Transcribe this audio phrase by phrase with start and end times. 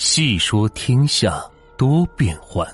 [0.00, 1.38] 细说天下
[1.76, 2.66] 多变幻，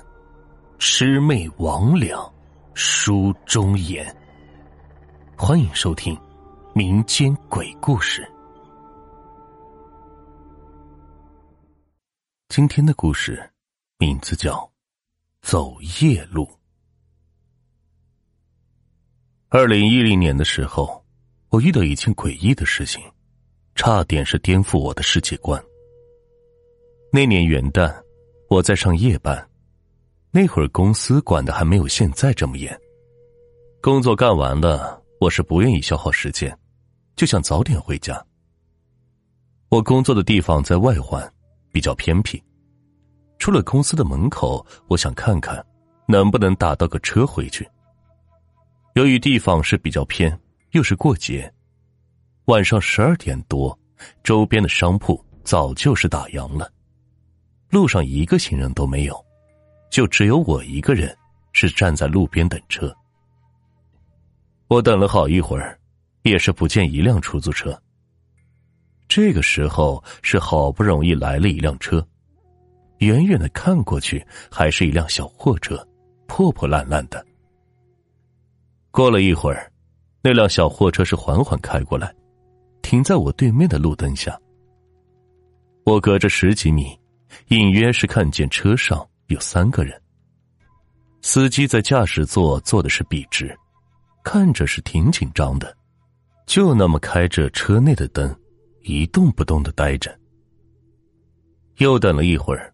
[0.79, 2.31] 魑魅魍魉
[2.73, 4.15] 书中言。
[5.37, 6.17] 欢迎收听
[6.73, 8.25] 民间鬼故事。
[12.47, 13.51] 今天的故事
[13.97, 14.55] 名字叫
[15.41, 16.45] 《走夜路》。
[19.49, 21.03] 二零一零年的时候，
[21.49, 23.03] 我遇到一件诡异的事情。
[23.75, 25.61] 差点是颠覆我的世界观。
[27.09, 27.93] 那年元旦，
[28.49, 29.49] 我在上夜班，
[30.29, 32.77] 那会儿公司管的还没有现在这么严。
[33.81, 36.55] 工作干完了，我是不愿意消耗时间，
[37.15, 38.23] 就想早点回家。
[39.69, 41.25] 我工作的地方在外环，
[41.71, 42.43] 比较偏僻。
[43.39, 45.65] 出了公司的门口，我想看看
[46.07, 47.67] 能不能打到个车回去。
[48.95, 50.37] 由于地方是比较偏，
[50.71, 51.51] 又是过节。
[52.45, 53.77] 晚上十二点多，
[54.23, 56.69] 周边的商铺早就是打烊了，
[57.69, 59.25] 路上一个行人都没有，
[59.89, 61.15] 就只有我一个人
[61.53, 62.95] 是站在路边等车。
[64.67, 65.79] 我等了好一会儿，
[66.23, 67.79] 也是不见一辆出租车。
[69.07, 72.05] 这个时候是好不容易来了一辆车，
[72.99, 75.87] 远远的看过去，还是一辆小货车，
[76.27, 77.25] 破破烂烂的。
[78.91, 79.71] 过了一会儿，
[80.21, 82.13] 那辆小货车是缓缓开过来。
[82.81, 84.39] 停在我对面的路灯下，
[85.83, 86.97] 我隔着十几米，
[87.47, 90.01] 隐约是看见车上有三个人。
[91.21, 93.57] 司机在驾驶座坐的是笔直，
[94.23, 95.75] 看着是挺紧张的，
[96.45, 98.33] 就那么开着车内的灯，
[98.81, 100.17] 一动不动的待着。
[101.77, 102.73] 又等了一会儿，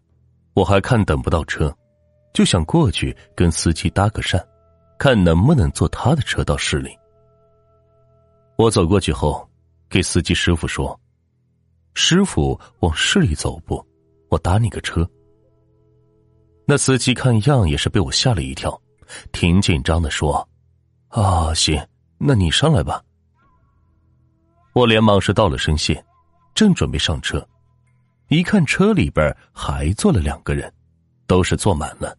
[0.54, 1.74] 我还看等不到车，
[2.32, 4.44] 就想过去跟司机搭个讪，
[4.98, 6.90] 看能不能坐他的车到市里。
[8.56, 9.48] 我走过去后。
[9.86, 10.98] 给司机师傅说
[11.94, 13.86] ：“师傅往市里走不？
[14.34, 15.08] 我打你个车。”
[16.66, 18.80] 那司机看样也是被我吓了一跳，
[19.32, 20.46] 挺紧张的说
[21.08, 21.80] ：“啊，行，
[22.18, 23.02] 那你上来吧。”
[24.74, 26.04] 我连忙是道了声谢，
[26.54, 27.46] 正准备上车，
[28.28, 30.72] 一看车里边还坐了两个人，
[31.28, 32.16] 都是坐满了。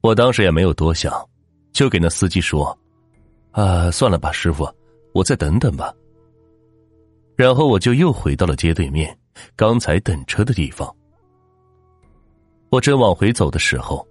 [0.00, 1.12] 我当时也没有多想，
[1.72, 2.76] 就给那司机说
[3.52, 4.66] ：“啊，算了吧，师傅，
[5.12, 5.92] 我再等等吧。”
[7.36, 9.18] 然后我就又回到了街对面，
[9.56, 10.94] 刚才等车的地方。
[12.70, 14.06] 我正往回走的时候，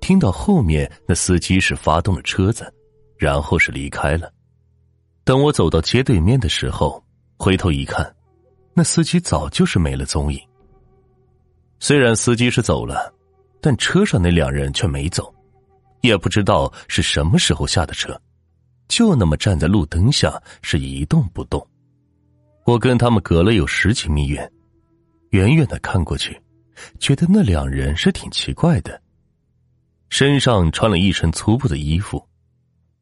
[0.00, 2.72] 听到后面那司机是发动了车子，
[3.16, 4.32] 然后是离开了。
[5.24, 7.02] 等我走到街对面的时候，
[7.38, 8.14] 回头一看，
[8.74, 10.38] 那司机早就是没了踪影。
[11.80, 13.12] 虽然司机是走了，
[13.60, 15.34] 但车上那两人却没走，
[16.02, 18.18] 也不知道是什么时候下的车，
[18.88, 21.66] 就那么站在路灯下是一动不动。
[22.66, 24.50] 我跟他们隔了有十几米远，
[25.30, 26.36] 远远的看过去，
[26.98, 29.00] 觉得那两人是挺奇怪的。
[30.08, 32.20] 身上穿了一身粗布的衣服，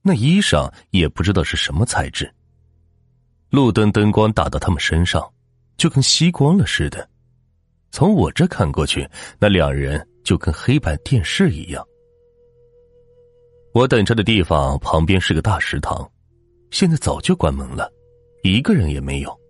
[0.02, 2.30] 那衣裳也不知道是什么材质。
[3.48, 5.26] 路灯灯光打到他们身上，
[5.78, 7.08] 就跟吸光了似的。
[7.91, 9.08] 从我这看过去，
[9.38, 11.82] 那两人就跟黑白电视一样。
[13.72, 16.06] 我等车的地方旁边是个大食堂，
[16.70, 17.91] 现在早就关门了，
[18.42, 19.44] 一个人也没有。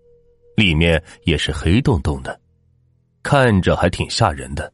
[0.57, 2.41] 里面也是黑洞洞的，
[3.23, 4.73] 看着还挺吓人的。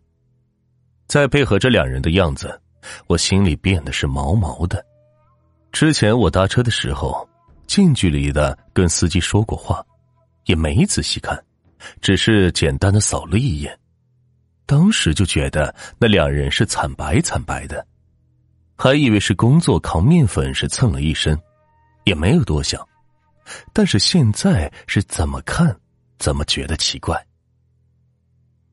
[1.06, 2.60] 再配合这两人的样子，
[3.06, 4.84] 我心里变得是毛毛的。
[5.72, 7.28] 之前我搭车的时候，
[7.66, 9.84] 近距离的跟司机说过话，
[10.46, 11.40] 也没仔细看，
[12.00, 13.76] 只是简单的扫了一眼，
[14.66, 17.86] 当时就觉得那两人是惨白惨白的，
[18.76, 21.38] 还以为是工作扛面粉是蹭了一身，
[22.04, 22.80] 也没有多想。
[23.72, 25.74] 但是现在是怎么看，
[26.18, 27.26] 怎么觉得奇怪。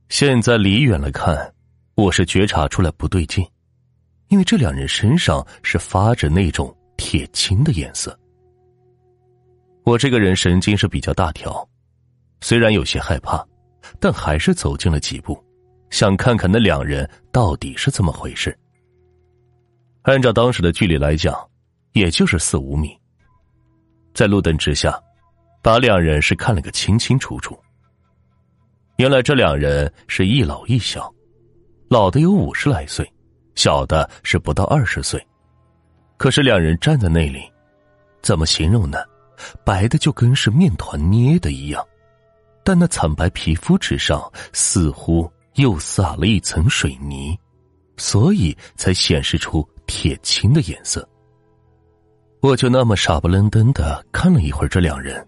[0.09, 1.53] 现在离远了看，
[1.95, 3.45] 我是觉察出来不对劲，
[4.29, 8.17] 因为这两人身上是发着那种铁青的颜色。
[9.83, 11.67] 我这个人神经是比较大条，
[12.41, 13.45] 虽然有些害怕，
[13.99, 15.41] 但还是走近了几步，
[15.89, 18.57] 想看看那两人到底是怎么回事。
[20.03, 21.35] 按照当时的距离来讲，
[21.93, 22.97] 也就是四五米。
[24.17, 24.99] 在路灯之下，
[25.61, 27.55] 把两人是看了个清清楚楚。
[28.95, 31.13] 原来这两人是一老一小，
[31.87, 33.07] 老的有五十来岁，
[33.53, 35.23] 小的是不到二十岁。
[36.17, 37.43] 可是两人站在那里，
[38.23, 38.97] 怎么形容呢？
[39.63, 41.85] 白的就跟是面团捏的一样，
[42.63, 44.19] 但那惨白皮肤之上
[44.51, 47.37] 似乎又撒了一层水泥，
[47.97, 51.07] 所以才显示出铁青的颜色。
[52.39, 55.25] 我就那么傻不愣登的看了一会儿这两人，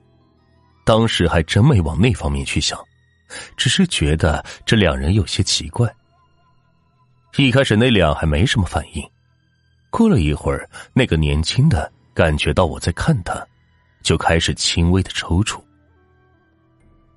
[0.85, 2.79] 当时还真没往那方面去想，
[3.57, 5.91] 只是觉得这两人有些奇怪。
[7.38, 9.03] 一开始那俩还没什么反应，
[9.89, 13.45] 过了一会儿，那个年轻的感觉到我在看他，
[14.03, 15.59] 就开始轻微的抽搐。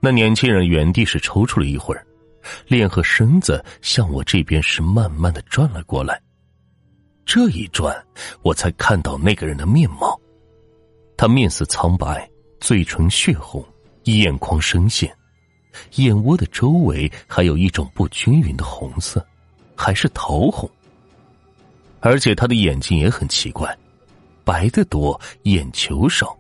[0.01, 2.05] 那年轻人原地是抽搐了一会儿，
[2.67, 6.21] 脸和身子向我这边是慢慢的转了过来。
[7.25, 7.97] 这一转，
[8.43, 10.21] 我才看到那个人的面貌，
[11.17, 12.29] 他面色苍白，
[12.61, 13.65] 嘴唇血红，
[14.05, 15.15] 眼眶深陷，
[15.97, 19.25] 眼窝的周围还有一种不均匀的红色。
[19.75, 20.71] 还是桃红，
[21.99, 23.77] 而且他的眼睛也很奇怪，
[24.45, 26.39] 白的多，眼球少，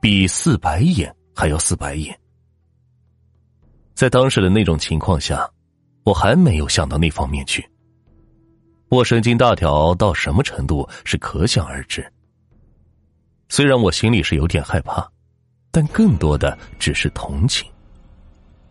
[0.00, 2.16] 比四白眼还要四白眼。
[3.94, 5.50] 在当时的那种情况下，
[6.04, 7.68] 我还没有想到那方面去。
[8.90, 12.04] 我神经大条到什么程度是可想而知。
[13.48, 15.08] 虽然我心里是有点害怕，
[15.70, 17.70] 但更多的只是同情。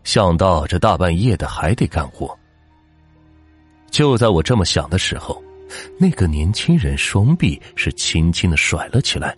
[0.03, 2.37] 想到这大半夜的还得干活。
[3.91, 5.41] 就在我这么想的时候，
[5.97, 9.33] 那个年轻人双臂是轻轻的甩了起来，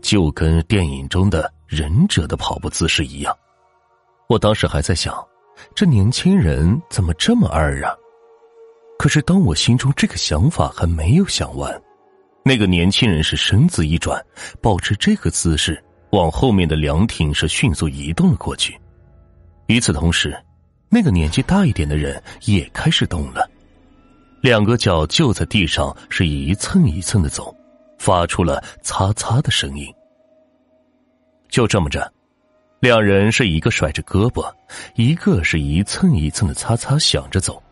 [0.00, 3.36] 就跟电影中的忍者的跑步姿势一样。
[4.28, 5.12] 我当时还在想，
[5.74, 7.96] 这年轻人怎么这么二啊？
[9.00, 11.74] 可是当我心中这个想法还没有想完，
[12.44, 14.22] 那个年轻人是身子一转，
[14.60, 18.78] 保持这个姿势往后面的凉亭是迅速移动了过去。
[19.68, 20.38] 与此同时，
[20.90, 23.48] 那个年纪大一点的人也开始动了。
[24.42, 27.56] 两个脚就在地上是一蹭一蹭的走，
[27.98, 29.90] 发出了擦擦的声音。
[31.48, 32.12] 就这么着，
[32.80, 34.52] 两人是一个甩着胳膊，
[34.94, 37.62] 一个是一蹭一蹭的擦擦响着走，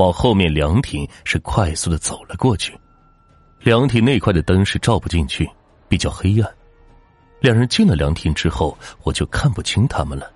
[0.00, 2.74] 往后面凉亭是快速的走了过去。
[3.60, 5.46] 凉亭那块的灯是照不进去，
[5.88, 6.50] 比较黑暗。
[7.38, 10.30] 两人进了凉亭之后，我就看不清他们了，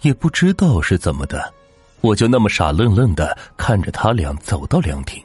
[0.00, 1.52] 也不知道是怎么的。
[2.00, 5.22] 我就那么傻愣愣的看着他俩走到凉亭，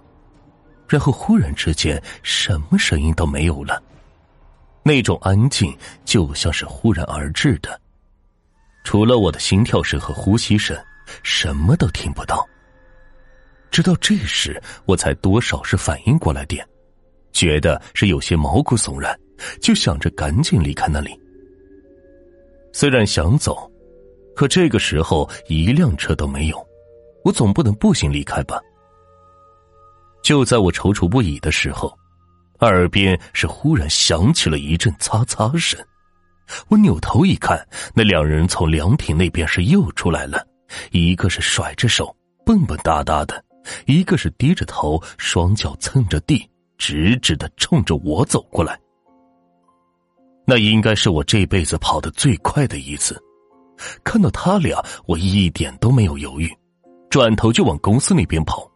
[0.88, 3.82] 然后忽然之间什么声音都没有了，
[4.84, 7.82] 那种安静就像是忽然而至的，
[8.84, 10.78] 除了我的心跳声和呼吸声，
[11.24, 12.48] 什么都听不到。
[13.76, 16.66] 直到这时，我才多少是反应过来点，
[17.34, 19.14] 觉得是有些毛骨悚然，
[19.60, 21.20] 就想着赶紧离开那里。
[22.72, 23.70] 虽然想走。
[24.34, 26.68] 可这个时候一辆车都没有，
[27.26, 28.62] 我总不能步行离开吧？
[30.24, 31.94] 就在我踌躇不已的时候，
[32.62, 35.78] 耳边是忽然响起了一阵擦擦声。
[36.70, 37.62] 我扭头一看，
[37.94, 40.48] 那两人从凉亭那边是又出来了，
[40.92, 43.44] 一个是甩着手蹦蹦哒哒的，
[43.86, 48.80] 一个是低着头，双脚蹭着地，直直的冲着我走过来。
[50.46, 53.22] 那应该是我这辈子跑得最快的一次。
[54.04, 56.50] 看到他俩，我一点都没有犹豫，
[57.10, 58.70] 转头就往公司那边跑，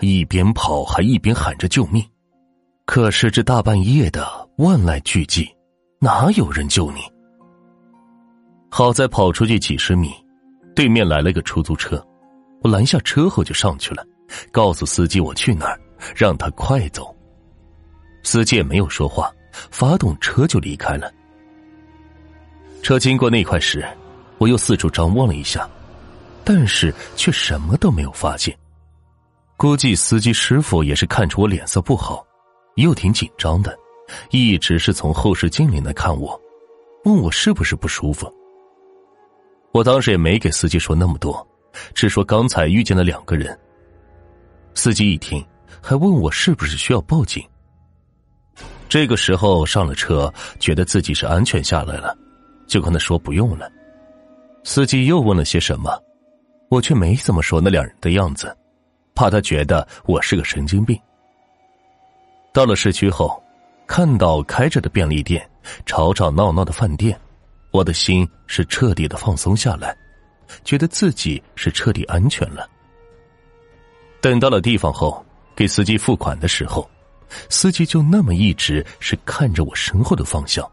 [0.00, 2.04] 一边跑还一边喊着救命。
[2.84, 4.26] 可是这大半夜的，
[4.58, 5.48] 万籁俱寂，
[6.00, 7.00] 哪有人救你？
[8.70, 10.12] 好在跑出去几十米，
[10.74, 12.04] 对面来了个出租车，
[12.62, 14.04] 我拦下车后就上去了，
[14.50, 15.80] 告诉司机我去哪儿，
[16.14, 17.14] 让他快走。
[18.22, 19.32] 司机也没有说话，
[19.70, 21.12] 发动车就离开了。
[22.82, 23.86] 车经过那块时。
[24.38, 25.70] 我又四处张望了一下，
[26.42, 28.52] 但是却什么都没有发现。
[29.56, 32.26] 估计司机师傅也是看出我脸色不好，
[32.74, 33.78] 又挺紧张的，
[34.32, 36.36] 一直是从后视镜里来看我，
[37.04, 38.28] 问我是不是不舒服。
[39.70, 41.46] 我当时也没给司机说那么多，
[41.94, 43.56] 只说刚才遇见了两个人。
[44.74, 45.44] 司机一听，
[45.80, 47.44] 还问我是不是需要报警。
[48.88, 52.16] 这个时候上了车，觉得自己是安全下来了，
[52.66, 53.70] 就跟他说不用了。
[54.64, 55.90] 司机又问了些什么，
[56.68, 58.54] 我却没怎么说那两人的样子，
[59.14, 60.98] 怕他觉得我是个神经病。
[62.52, 63.42] 到了市区后，
[63.86, 65.48] 看到开着的便利店、
[65.86, 67.18] 吵吵闹闹的饭店，
[67.70, 69.96] 我的心是彻底的放松下来，
[70.64, 72.68] 觉得自己是彻底安全了。
[74.22, 75.22] 等到了地方后，
[75.56, 76.88] 给司机付款的时候，
[77.50, 80.64] 司机就那么一直是看着我身后的方向，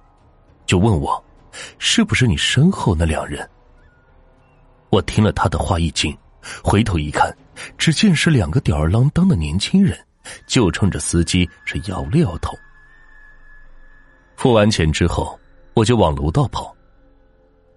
[0.68, 1.22] 就问我，
[1.80, 3.50] 是不是你身后那两人？
[4.92, 6.16] 我听了他的话一惊，
[6.64, 7.36] 回头一看，
[7.76, 9.98] 只见是两个吊儿郎当的年轻人，
[10.46, 12.56] 就冲着司机是摇了摇头。
[14.36, 15.40] 付完钱之后，
[15.74, 16.72] 我就往楼道跑。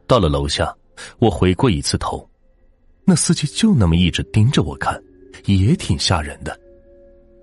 [0.06, 0.70] 到了楼下，
[1.18, 2.28] 我回过一次头，
[3.06, 5.02] 那司机就那么一直盯着我看，
[5.44, 6.58] 也挺吓人的。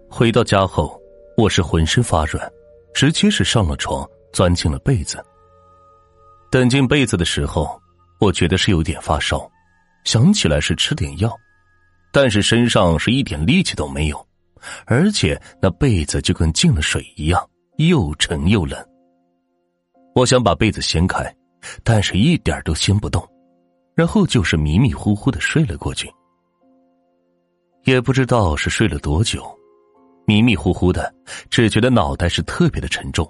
[0.10, 1.00] 回到家后，
[1.38, 2.51] 我是浑身发软，
[2.93, 5.24] 直接是上了床，钻进了被子。
[6.51, 7.79] 等进被子的时候，
[8.19, 9.50] 我觉得是有点发烧。
[10.05, 11.31] 想起来是吃点药，
[12.12, 14.27] 但是身上是一点力气都没有，
[14.86, 18.84] 而且那被子就跟进了水一样，又沉又冷。
[20.15, 21.31] 我想把被子掀开，
[21.84, 23.24] 但是一点都掀不动，
[23.93, 26.12] 然后就是迷迷糊糊的睡了过去。
[27.83, 29.43] 也不知道是睡了多久，
[30.25, 31.13] 迷迷糊糊的，
[31.50, 33.27] 只觉得脑袋是特别的沉重。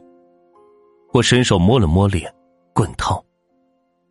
[1.13, 2.33] 我伸手摸了摸脸，
[2.73, 3.17] 滚烫。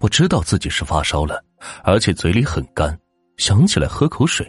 [0.00, 1.42] 我知道自己是发烧了，
[1.82, 2.96] 而且嘴里很干，
[3.36, 4.46] 想起来喝口水。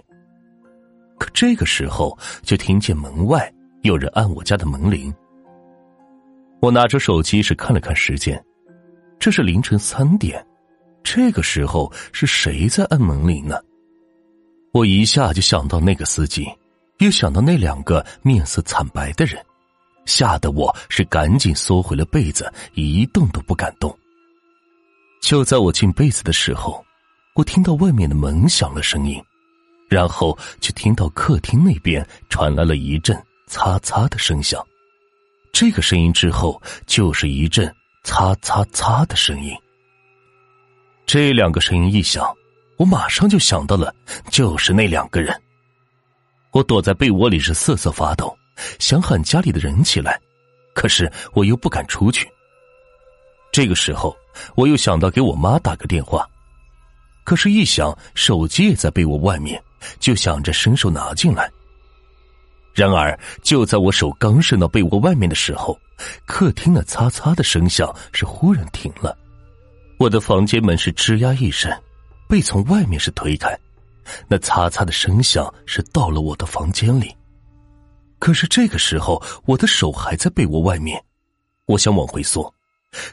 [1.18, 5.14] 可这个时候，就听见门外有人按我家的门铃。
[6.62, 8.42] 我拿着手机是看了看时间，
[9.18, 10.46] 这是凌晨三点。
[11.04, 13.60] 这个时候是谁在按门铃呢？
[14.72, 16.48] 我一下就想到那个司机，
[17.00, 19.44] 又想到那两个面色惨白的人，
[20.06, 23.98] 吓得我是赶紧缩回了被子，一动都不敢动。
[25.22, 26.86] 就在我进被子的时候，
[27.34, 29.20] 我听到外面的门响了声音，
[29.90, 34.64] 然后就听到客厅那边传来了一阵擦擦的声响。
[35.52, 37.74] 这个声音之后就是一阵
[38.04, 39.52] 擦擦擦的声音。
[41.08, 42.24] 这两个声音一响。
[42.80, 43.94] 我马上就想到了，
[44.32, 45.38] 就是那两个人。
[46.52, 48.34] 我躲在被窝里是瑟瑟发抖，
[48.80, 50.18] 想喊家里的人起来，
[50.74, 52.26] 可是我又不敢出去。
[53.52, 54.16] 这个时候，
[54.56, 56.26] 我又想到给我妈打个电话，
[57.26, 59.62] 可是，一想手机也在被窝外面，
[60.00, 61.52] 就想着伸手拿进来。
[62.74, 65.78] 然而，就在我手刚伸到被窝外面的时候，
[66.26, 69.18] 客厅的擦擦的声响是忽然停了，
[69.98, 71.70] 我的房间门是吱呀一声。
[72.30, 73.58] 被从外面是推开，
[74.28, 77.14] 那擦擦的声响是到了我的房间里。
[78.20, 81.04] 可是这个时候，我的手还在被窝外面，
[81.66, 82.54] 我想往回缩，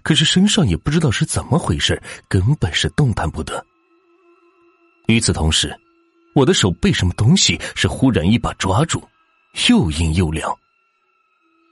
[0.02, 3.64] 可是身上也不知道是怎么回事，根本是动弹不得。
[5.06, 5.75] 与此同时，
[6.35, 9.02] 我的手被什么东西是忽然一把抓住，
[9.70, 10.54] 又硬又凉。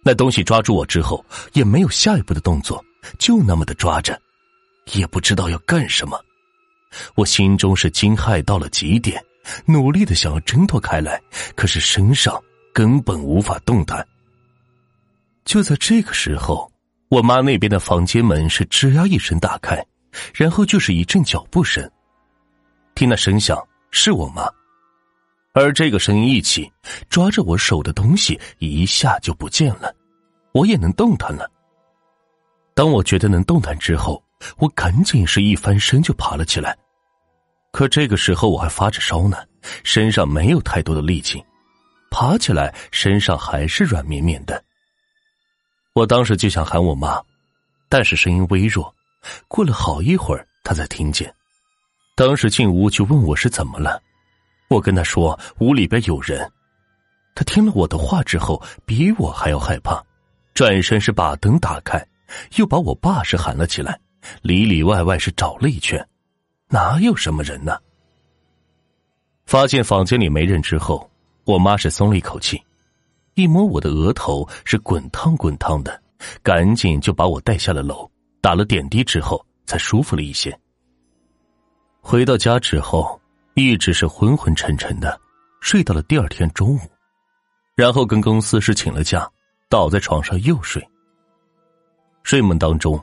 [0.02, 1.22] 那东西抓住我之后，
[1.52, 2.82] 也没有下一步的动作，
[3.18, 4.18] 就那么的抓着，
[4.94, 6.18] 也不知道要干什么。
[7.14, 9.22] 我心中是惊骇到了极点，
[9.66, 11.20] 努力的想要挣脱开来，
[11.54, 14.06] 可是身上根本无法动弹。
[15.44, 16.70] 就在这个时候，
[17.08, 19.84] 我妈那边的房间门是吱呀一声打开，
[20.32, 21.88] 然后就是一阵脚步声。
[22.94, 23.58] 听那声响，
[23.90, 24.48] 是我妈，
[25.52, 26.72] 而这个声音一起，
[27.10, 29.94] 抓着我手的东西一下就不见了，
[30.52, 31.50] 我也能动弹了。
[32.74, 34.22] 当我觉得能动弹之后，
[34.58, 36.76] 我赶紧是一翻身就爬了起来。
[37.74, 39.36] 可这个时候我还发着烧呢，
[39.82, 41.44] 身上没有太多的力气，
[42.08, 44.62] 爬起来身上还是软绵绵的。
[45.92, 47.20] 我当时就想喊我妈，
[47.88, 48.94] 但是声音微弱，
[49.48, 51.34] 过了好一会儿她才听见。
[52.14, 54.00] 当时进屋就问我是怎么了，
[54.68, 56.48] 我跟她说屋里边有人。
[57.34, 60.00] 她听了我的话之后，比我还要害怕，
[60.54, 62.00] 转身是把灯打开，
[62.54, 63.98] 又把我爸是喊了起来，
[64.42, 66.08] 里里外外是找了一圈。
[66.74, 67.78] 哪有什么人呢？
[69.46, 71.08] 发现房间里没人之后，
[71.44, 72.60] 我妈是松了一口气，
[73.34, 76.02] 一摸我的额头是滚烫滚烫的，
[76.42, 80.52] 赶紧就把我带下了楼，打了点滴之后才舒服了一些。
[82.00, 83.20] 回到家之后，
[83.54, 85.16] 一直是昏昏沉沉的，
[85.60, 86.80] 睡到了第二天中午，
[87.76, 89.30] 然后跟公司是请了假，
[89.68, 90.84] 倒在床上又睡。
[92.24, 93.00] 睡梦当中，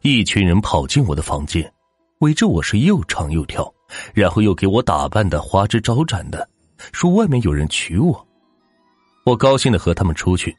[0.00, 1.72] 一群人跑进我的房间。
[2.22, 3.72] 围着我是又唱又跳，
[4.14, 6.48] 然后又给我打扮的花枝招展的，
[6.92, 8.28] 说外面有人娶我。
[9.24, 10.56] 我高兴的和他们出去，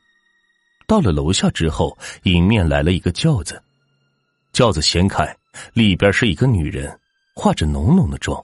[0.86, 3.64] 到了楼下之后，迎面来了一个轿子，
[4.52, 5.34] 轿子掀开，
[5.72, 7.00] 里边是一个女人，
[7.34, 8.44] 化着浓浓的妆。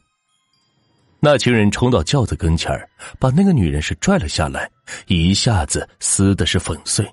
[1.19, 2.71] 那群人冲到轿子跟前，
[3.19, 4.71] 把那个女人是拽了下来，
[5.07, 7.05] 一下子撕的是粉碎，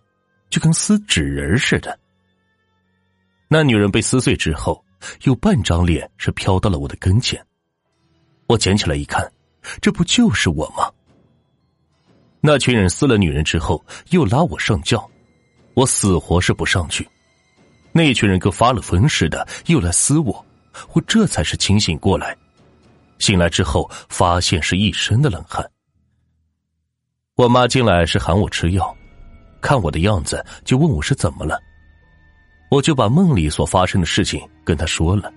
[0.51, 1.99] 就跟撕纸人似的。
[3.49, 4.81] 那女人被撕碎之后。
[5.23, 7.45] 有半张脸是飘到了我的跟前，
[8.47, 9.31] 我捡起来一看，
[9.81, 10.91] 这不就是我吗？
[12.41, 15.09] 那群人撕了女人之后，又拉我上轿，
[15.75, 17.09] 我死活是不上去。
[17.93, 20.45] 那群人跟发了疯似的，又来撕我，
[20.93, 22.37] 我这才是清醒过来。
[23.19, 25.69] 醒来之后，发现是一身的冷汗。
[27.35, 28.97] 我妈进来是喊我吃药，
[29.61, 31.61] 看我的样子就问我是怎么了。
[32.69, 35.33] 我就把梦里所发生的事情跟他说了，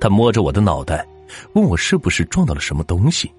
[0.00, 1.06] 他摸着我的脑袋，
[1.54, 3.30] 问我是不是撞到了什么东西。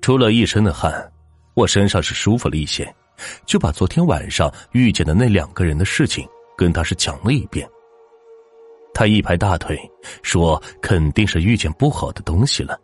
[0.00, 1.12] 出了一身的汗，
[1.54, 2.92] 我身上是舒服了一些，
[3.44, 6.26] 就把昨天晚上遇见的那两个人的事情
[6.56, 7.68] 跟他是讲了一遍。
[8.94, 9.78] 他一拍大腿，
[10.22, 12.78] 说肯定是遇见不好的东西了，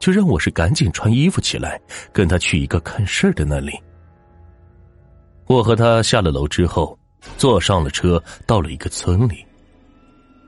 [0.00, 1.80] 就让我是赶紧穿衣服起来，
[2.12, 3.72] 跟他去一个看事的那里。
[5.46, 6.97] 我和他下了楼之后，
[7.36, 9.44] 坐上了车，到了一个村里。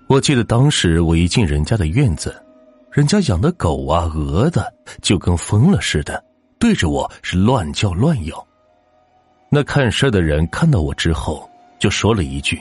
[0.07, 2.35] 我记得当时我一进人家的院子，
[2.91, 6.23] 人家养的狗啊、鹅的，就跟疯了似的，
[6.59, 8.47] 对着我是乱叫乱咬。
[9.49, 11.49] 那看事的人看到我之后，
[11.79, 12.61] 就说了一句：“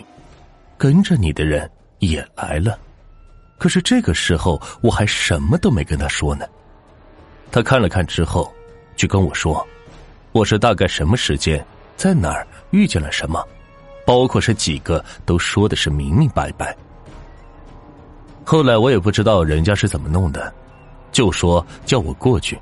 [0.78, 2.78] 跟着你的人也来了。”
[3.58, 6.46] 可是这个时候我还什么都没跟他说呢。
[7.52, 8.54] 他看了看之后，
[8.96, 9.68] 就跟我说
[10.32, 11.64] ：“我是大概什么时间。”
[11.98, 13.46] 在哪儿遇见了什么，
[14.10, 16.76] 包括是几个，都说的是明明白白。
[18.44, 20.52] 后来我也不知道人家是怎么弄的，
[21.12, 22.60] 就说叫我过去，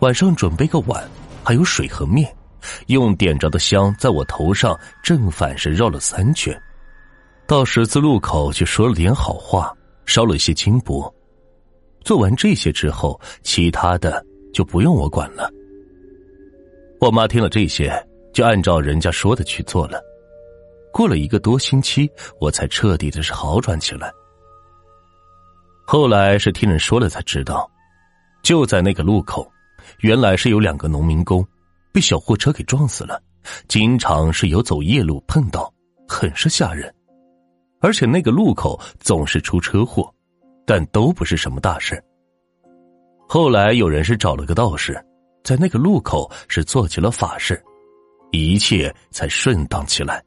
[0.00, 1.02] 晚上准备个碗，
[1.42, 2.30] 还有水和面，
[2.88, 6.54] 用点着的香在我头上正反是绕了三圈，
[7.46, 9.74] 到十字路口去说了点好话，
[10.04, 11.10] 烧了些金箔。
[12.02, 14.22] 做完这些之后，其他的
[14.52, 15.50] 就不用我管了。
[17.00, 17.90] 我妈听了这些。
[18.34, 20.02] 就按照人家说的去做了，
[20.94, 22.08] 过了一个多星期，
[22.40, 24.12] 我才彻底的是好转起来。
[25.84, 27.68] 后来是听人说了才知道，
[28.44, 29.44] 就在那个路口，
[30.02, 31.44] 原来是有两个农民工
[31.92, 33.20] 被小货车给撞死了，
[33.66, 35.68] 经常是有走夜路碰到，
[36.06, 36.94] 很是吓人。
[37.80, 40.08] 而且那个路口总是出车祸，
[40.64, 42.00] 但都不是什么大事。
[43.28, 45.04] 后来有人是找了个道士，
[45.42, 47.60] 在那个路口是做起了法事。
[48.30, 50.24] 一切才顺当起来。